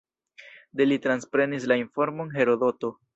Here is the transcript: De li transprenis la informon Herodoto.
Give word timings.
De 0.79 0.87
li 0.87 0.97
transprenis 1.03 1.67
la 1.73 1.77
informon 1.83 2.33
Herodoto. 2.39 2.91